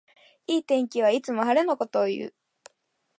[0.47, 2.33] いい天気はいつも晴れのことをいう